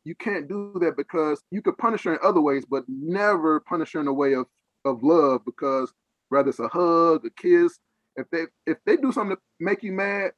[0.03, 3.93] you can't do that because you could punish her in other ways, but never punish
[3.93, 4.47] her in a way of
[4.85, 5.45] of love.
[5.45, 5.93] Because
[6.29, 7.77] whether it's a hug, a kiss,
[8.15, 10.31] if they if they do something to make you mad,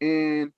[0.00, 0.52] and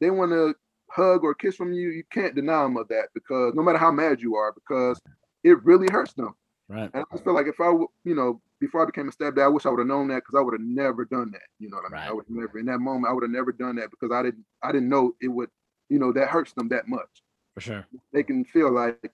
[0.00, 0.54] they want to
[0.90, 3.90] hug or kiss from you, you can't deny them of that because no matter how
[3.90, 5.00] mad you are, because
[5.44, 6.34] it really hurts them.
[6.68, 6.90] Right.
[6.92, 7.70] And I just feel like if I,
[8.04, 10.38] you know, before I became a stepdad, I wish I would have known that because
[10.38, 11.42] I would have never done that.
[11.58, 12.10] You know what I mean?
[12.10, 13.06] I would never in that moment.
[13.08, 14.44] I would have never done that because I didn't.
[14.62, 15.50] I didn't know it would.
[15.88, 17.08] You know, that hurts them that much.
[17.54, 17.86] For sure.
[18.12, 19.10] They can feel like,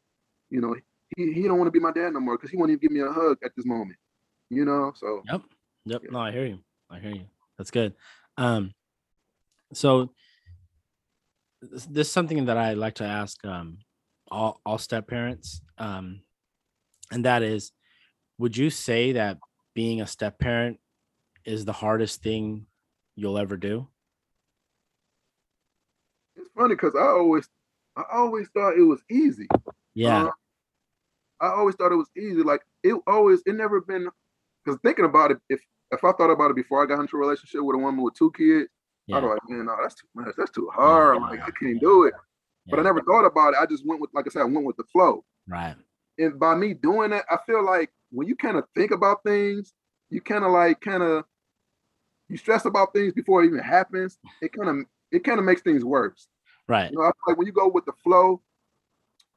[0.51, 0.75] you know,
[1.17, 2.91] he, he don't want to be my dad no more because he won't even give
[2.91, 3.99] me a hug at this moment.
[4.51, 5.43] You know, so Yep.
[5.87, 6.03] Yep.
[6.05, 6.11] Yeah.
[6.11, 6.59] No, I hear you.
[6.91, 7.27] I hear you.
[7.59, 7.95] That's good.
[8.37, 8.73] Um,
[9.73, 10.11] so
[11.63, 13.79] this, this is something that I like to ask um
[14.31, 15.61] all all step parents.
[15.79, 16.23] Um,
[17.11, 17.73] and that is,
[18.39, 19.39] would you say that
[19.75, 20.79] being a step parent
[21.45, 22.67] is the hardest thing
[23.17, 23.89] you'll ever do?
[26.37, 27.49] it's funny because I always,
[27.97, 29.47] I always thought it was easy.
[29.95, 30.25] Yeah.
[30.25, 30.31] Uh,
[31.41, 32.43] I always thought it was easy.
[32.43, 34.09] Like it always, it never been.
[34.65, 37.21] Because thinking about it, if if I thought about it before I got into a
[37.21, 38.69] relationship with a woman with two kids,
[39.07, 39.17] yeah.
[39.17, 40.35] I'd be like, man, no, that's too much.
[40.37, 41.19] That's too hard.
[41.21, 42.15] Yeah, like I can't do it.
[42.67, 42.71] Yeah.
[42.71, 43.59] But I never thought about it.
[43.61, 45.23] I just went with, like I said, I went with the flow.
[45.47, 45.77] Right.
[46.17, 49.73] And by me doing that, I feel like when you kind of think about things,
[50.11, 51.25] you kind of like kind of
[52.29, 54.19] you stress about things before it even happens.
[54.41, 56.29] It kind of it kind of makes things worse.
[56.67, 56.91] Right.
[56.91, 58.41] You know, like when you go with the flow,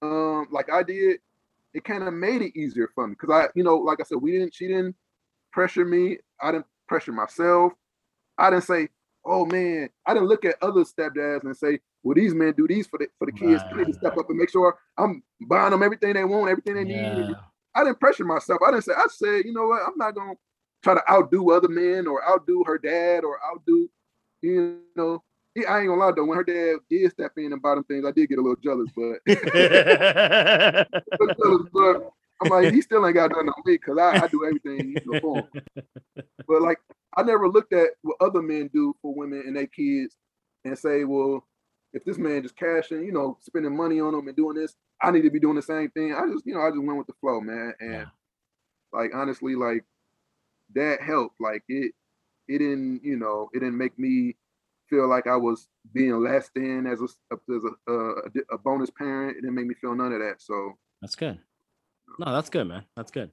[0.02, 1.20] um, like I did,
[1.74, 4.20] it kind of made it easier for me because I, you know, like I said,
[4.22, 4.96] we didn't, she didn't
[5.52, 6.18] pressure me.
[6.42, 7.74] I didn't pressure myself.
[8.38, 8.90] I didn't say,
[9.26, 12.88] oh man, I didn't look at other stepdads and say, well, these men do these
[12.88, 13.62] for the for the kids.
[13.64, 13.74] Right.
[13.74, 16.76] I need to step up and make sure I'm buying them everything they want, everything
[16.76, 17.18] they yeah.
[17.18, 17.36] need.
[17.78, 18.60] I didn't pressure myself.
[18.66, 20.34] I didn't say, I said, you know what, I'm not gonna
[20.84, 23.88] try to outdo other men or outdo her dad or outdo,
[24.42, 25.24] you know,
[25.58, 28.04] I ain't gonna lie though, when her dad did step in and buy them things,
[28.06, 29.20] I did get a little jealous, but,
[31.72, 32.12] but
[32.42, 35.38] I'm like, he still ain't got nothing on me because I, I, do everything for
[35.38, 35.84] him.
[36.48, 36.80] But like,
[37.16, 40.16] I never looked at what other men do for women and their kids
[40.66, 41.46] and say, well,
[41.94, 45.12] if this man just cashing, you know, spending money on them and doing this, I
[45.12, 46.14] need to be doing the same thing.
[46.14, 47.74] I just, you know, I just went with the flow, man.
[47.80, 48.06] And yeah.
[48.92, 49.84] like honestly, like
[50.76, 51.40] that helped.
[51.40, 51.94] Like it,
[52.48, 54.36] it didn't, you know, it didn't make me
[54.90, 58.14] feel like I was being less than as a as a, a,
[58.54, 59.38] a bonus parent.
[59.38, 60.42] It didn't make me feel none of that.
[60.42, 61.40] So that's good.
[62.20, 62.86] No, that's good, man.
[62.96, 63.32] That's good.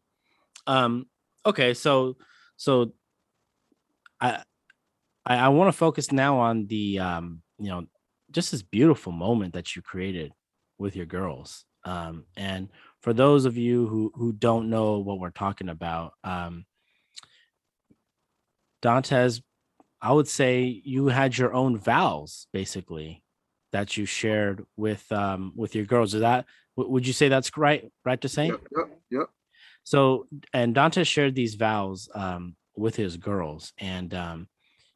[0.66, 1.06] Um,
[1.46, 2.16] okay, so
[2.56, 2.92] so
[4.20, 4.42] I
[5.24, 7.86] I, I want to focus now on the um, you know,
[8.34, 10.32] just this beautiful moment that you created
[10.78, 11.64] with your girls.
[11.84, 12.68] Um, and
[13.00, 16.66] for those of you who who don't know what we're talking about, um,
[18.82, 19.40] Dantes
[20.04, 23.22] I would say you had your own vows basically
[23.72, 26.12] that you shared with um with your girls.
[26.12, 26.44] Is that
[26.76, 28.48] would you say that's right right to say?
[28.48, 29.28] Yep, yep, yep.
[29.82, 34.48] So and Dante shared these vows um with his girls and um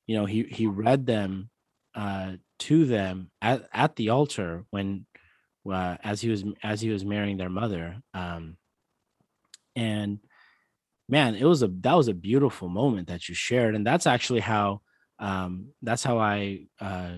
[0.07, 1.49] you know he he read them
[1.95, 5.07] uh to them at, at the altar when
[5.71, 8.57] uh, as he was as he was marrying their mother um
[9.77, 10.19] and
[11.09, 14.41] man it was a that was a beautiful moment that you shared and that's actually
[14.41, 14.81] how
[15.19, 17.15] um, that's how I uh,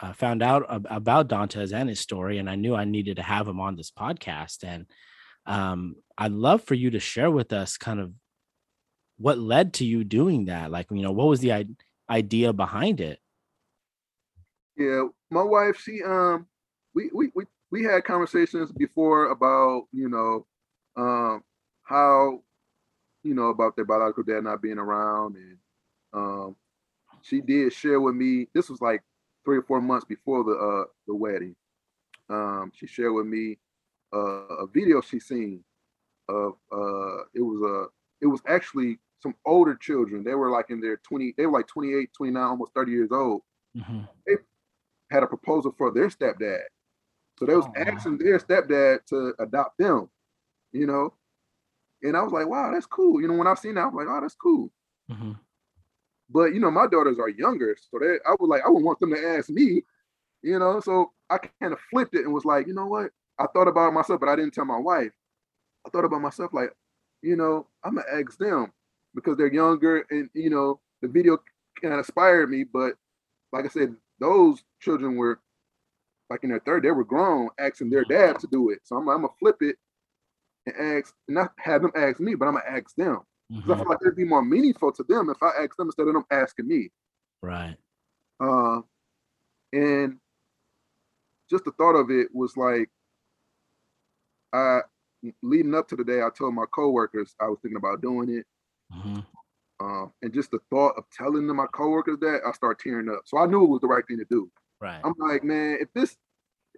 [0.00, 3.22] uh, found out ab- about Dantes and his story, and I knew I needed to
[3.22, 4.64] have him on this podcast.
[4.64, 4.86] And
[5.46, 8.12] um, I'd love for you to share with us kind of
[9.16, 10.70] what led to you doing that.
[10.70, 11.66] Like, you know, what was the I-
[12.10, 13.18] idea behind it?
[14.78, 16.46] Yeah, my wife, she um,
[16.94, 20.46] we we we we had conversations before about you know,
[20.96, 21.42] um,
[21.82, 22.40] how
[23.24, 25.58] you know about their biological dad not being around and
[26.12, 26.56] um
[27.22, 28.46] she did share with me.
[28.54, 29.02] This was like
[29.44, 31.56] three or four months before the uh the wedding.
[32.30, 33.58] Um, she shared with me
[34.14, 35.64] uh, a video she seen
[36.28, 40.22] of uh it was a it was actually some older children.
[40.22, 43.42] They were like in their 20, they were like 28, 29, almost 30 years old.
[43.76, 44.00] Mm-hmm.
[44.26, 44.34] They
[45.10, 46.62] had a proposal for their stepdad.
[47.38, 50.08] So they was oh, asking their stepdad to adopt them,
[50.72, 51.14] you know.
[52.02, 53.20] And I was like, wow, that's cool.
[53.20, 54.70] You know, when I seen that, I was like, oh, that's cool.
[55.10, 55.32] Mm-hmm.
[56.30, 59.00] But you know, my daughters are younger, so they I was like, I would want
[59.00, 59.82] them to ask me,
[60.42, 60.80] you know.
[60.80, 63.10] So I kind of flipped it and was like, you know what?
[63.38, 65.12] I thought about myself, but I didn't tell my wife.
[65.86, 66.70] I thought about myself like,
[67.22, 68.72] you know, I'm gonna ask them
[69.14, 71.38] because they're younger and you know, the video
[71.80, 72.64] kind of inspired me.
[72.64, 72.94] But
[73.52, 75.40] like I said, those children were
[76.30, 78.80] like in their third, they were grown, asking their dad to do it.
[78.84, 79.76] So I'm, I'm gonna flip it
[80.66, 83.20] and ask, and not have them ask me, but I'm gonna ask them.
[83.52, 83.72] Mm-hmm.
[83.72, 86.14] I feel like it'd be more meaningful to them if I ask them instead of
[86.14, 86.90] them asking me.
[87.42, 87.76] Right.
[88.40, 88.80] Uh,
[89.72, 90.18] and
[91.48, 92.90] just the thought of it was like,
[94.52, 94.80] I
[95.42, 98.46] leading up to the day, I told my coworkers I was thinking about doing it.
[98.94, 99.20] Mm-hmm.
[99.80, 103.22] Um, and just the thought of telling them my coworkers that, I start tearing up.
[103.26, 104.50] So I knew it was the right thing to do.
[104.80, 105.00] Right.
[105.04, 106.16] I'm like, man, if this,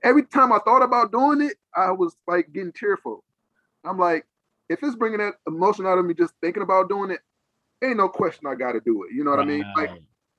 [0.03, 3.25] every time I thought about doing it, I was like getting tearful.
[3.85, 4.27] I'm like,
[4.69, 7.21] if it's bringing that emotion out of me just thinking about doing it,
[7.83, 9.15] ain't no question I got to do it.
[9.15, 9.49] You know what right.
[9.49, 9.65] I mean?
[9.77, 9.91] Like,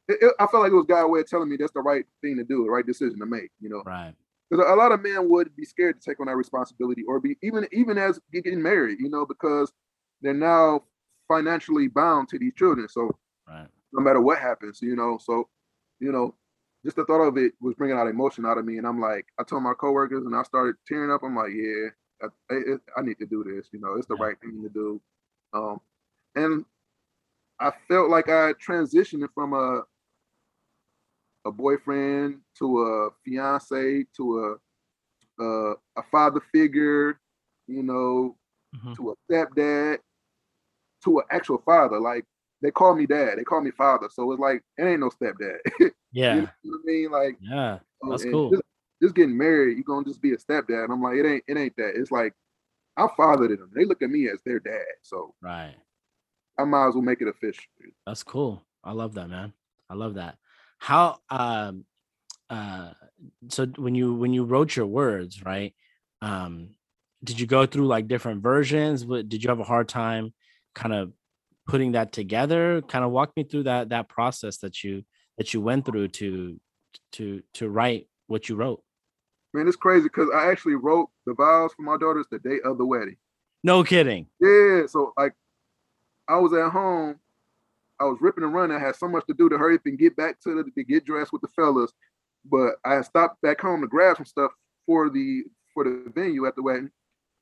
[0.07, 2.05] it, it, I felt like it was God's way of telling me that's the right
[2.21, 3.49] thing to do, the right decision to make.
[3.59, 4.13] You know, right?
[4.49, 7.37] Because a lot of men would be scared to take on that responsibility, or be
[7.41, 8.99] even even as getting married.
[8.99, 9.71] You know, because
[10.21, 10.83] they're now
[11.31, 12.87] financially bound to these children.
[12.89, 13.17] So,
[13.47, 13.67] right.
[13.93, 15.47] no matter what happens, you know, so
[15.99, 16.35] you know,
[16.83, 19.27] just the thought of it was bringing out emotion out of me, and I'm like,
[19.39, 21.21] I told my coworkers, and I started tearing up.
[21.23, 21.89] I'm like, yeah,
[22.49, 22.55] I,
[22.97, 23.69] I, need to do this.
[23.71, 25.01] You know, it's the right thing to do.
[25.53, 25.79] Um,
[26.35, 26.65] and
[27.59, 29.83] I felt like I transitioned from a
[31.43, 34.57] a boyfriend to a fiance to
[35.39, 37.19] a a, a father figure,
[37.67, 38.37] you know,
[38.75, 38.95] Mhm.
[38.95, 39.99] to a stepdad,
[41.03, 41.99] to an actual father.
[41.99, 42.25] Like
[42.61, 44.09] they call me dad, they call me father.
[44.11, 45.57] So it's like it ain't no stepdad.
[45.79, 46.35] you Yeah.
[46.35, 47.11] know what I mean?
[47.11, 47.79] Like Yeah.
[48.03, 48.51] oh, That's cool.
[48.51, 48.63] Just,
[49.01, 50.83] just getting married, you're gonna just be a stepdad.
[50.85, 51.93] And I'm like, it ain't it ain't that.
[51.95, 52.33] It's like
[52.97, 53.71] I fathered them.
[53.73, 54.85] They look at me as their dad.
[55.01, 55.75] So Right.
[56.59, 57.63] I might as well make it official.
[58.05, 58.61] That's cool.
[58.83, 59.53] I love that, man.
[59.89, 60.37] I love that.
[60.79, 61.85] How um
[62.49, 62.91] uh
[63.49, 65.73] so when you when you wrote your words, right?
[66.21, 66.75] Um
[67.23, 69.05] did you go through like different versions?
[69.05, 70.33] What did you have a hard time
[70.73, 71.11] kind of
[71.67, 72.81] putting that together?
[72.81, 75.03] Kind of walk me through that that process that you
[75.37, 76.59] that you went through to
[77.13, 78.83] to to write what you wrote.
[79.53, 82.77] Man, it's crazy because I actually wrote the vows for my daughters the day of
[82.77, 83.17] the wedding.
[83.63, 84.27] No kidding.
[84.39, 85.33] Yeah, so like
[86.27, 87.19] I was at home,
[87.99, 88.75] I was ripping and running.
[88.75, 90.83] I had so much to do to hurry up and get back to the to
[90.83, 91.91] get dressed with the fellas,
[92.45, 94.51] but I stopped back home to grab some stuff
[94.85, 95.43] for the
[95.73, 96.89] for the venue at the wedding,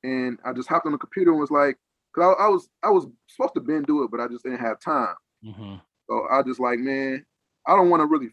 [0.02, 1.76] and I just hopped on the computer and was like,
[2.14, 4.60] cause I, I was I was supposed to been do it, but I just didn't
[4.60, 5.14] have time.
[5.44, 5.76] hmm
[6.08, 7.24] So I just like, man,
[7.66, 8.30] I don't want to really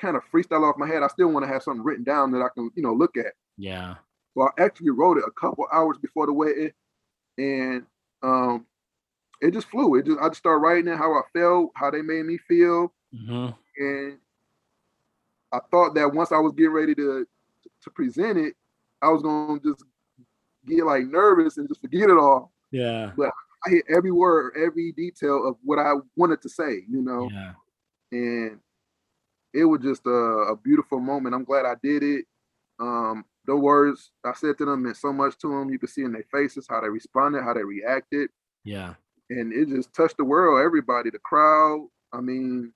[0.00, 1.02] kind of freestyle off my head.
[1.02, 3.32] I still want to have something written down that I can, you know, look at.
[3.56, 3.96] Yeah.
[4.34, 6.70] So I actually wrote it a couple hours before the wedding,
[7.38, 7.86] and
[8.22, 8.66] um,
[9.40, 9.96] it just flew.
[9.96, 12.92] It just I just started writing it how I felt, how they made me feel,
[13.12, 13.48] hmm
[13.78, 14.18] and
[15.52, 17.26] I thought that once I was getting ready to
[17.82, 18.54] to present it,
[19.02, 19.84] I was gonna just
[20.66, 22.49] get like nervous and just forget it all.
[22.70, 23.12] Yeah.
[23.16, 23.30] But
[23.66, 27.52] I hit every word, every detail of what I wanted to say, you know, Yeah.
[28.12, 28.60] and
[29.52, 31.34] it was just a, a beautiful moment.
[31.34, 32.24] I'm glad I did it.
[32.78, 35.70] Um, the words I said to them meant so much to them.
[35.70, 38.30] You could see in their faces how they responded, how they reacted,
[38.64, 38.94] Yeah.
[39.28, 40.64] and it just touched the world.
[40.64, 41.88] Everybody, the crowd.
[42.12, 42.72] I mean,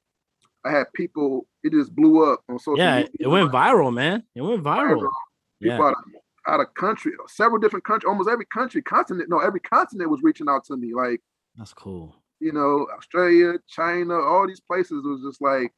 [0.64, 1.47] I had people.
[1.62, 2.97] It just blew up on social Yeah.
[3.03, 3.11] media.
[3.20, 4.24] It went viral, man.
[4.34, 4.97] It went viral.
[4.97, 5.80] People Yeah.
[5.80, 6.05] out, of,
[6.47, 9.28] out of country, several different countries, almost every country, continent.
[9.30, 10.92] No, every continent was reaching out to me.
[10.95, 11.20] Like
[11.57, 12.16] That's cool.
[12.40, 15.72] you know, Australia, China, all these places was just like,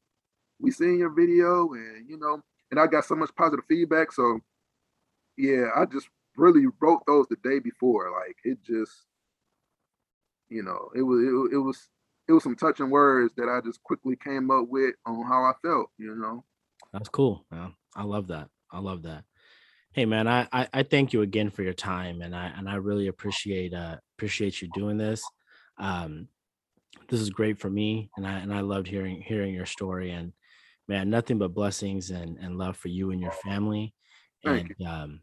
[0.58, 2.40] we seen your video, and you know,
[2.70, 4.12] and I got so much positive feedback.
[4.12, 4.40] So
[5.36, 8.10] yeah, I just really wrote those the day before.
[8.10, 8.92] Like it just,
[10.48, 11.88] you know, it was it, it was
[12.28, 15.52] it was some touching words that I just quickly came up with on how I
[15.62, 15.90] felt.
[15.98, 16.44] You know,
[16.92, 17.74] That's cool, man.
[17.94, 18.48] I love that.
[18.72, 19.24] I love that.
[19.96, 22.74] Hey man, I, I I thank you again for your time and I and I
[22.74, 25.22] really appreciate uh appreciate you doing this.
[25.78, 26.28] Um
[27.08, 30.34] this is great for me and I and I loved hearing hearing your story and
[30.86, 33.94] man, nothing but blessings and and love for you and your family.
[34.44, 35.20] Thank and um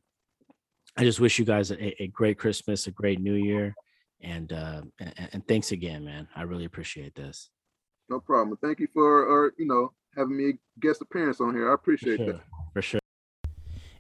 [0.98, 3.76] I just wish you guys a, a great Christmas, a great new year.
[4.22, 6.28] And uh and, and thanks again, man.
[6.36, 7.52] I really appreciate this.
[8.10, 8.58] no problem.
[8.58, 11.70] Thank you for, or you know, having me guest appearance on here.
[11.70, 12.34] I For appreciate sure.
[12.34, 12.42] that.
[12.74, 13.03] For sure.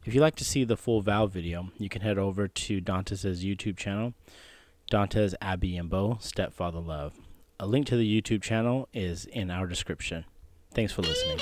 [0.05, 3.43] If you'd like to see the full Vow video, you can head over to Dantes'
[3.43, 4.13] YouTube channel,
[4.91, 7.13] Dantes, Abby, and Bo, Stepfather Love.
[7.57, 10.25] A link to the YouTube channel is in our description.
[10.73, 11.39] Thanks for listening.